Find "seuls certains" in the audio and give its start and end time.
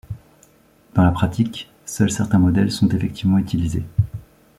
1.85-2.39